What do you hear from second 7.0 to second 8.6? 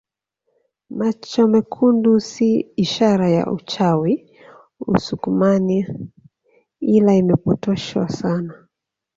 imepotoshwa sana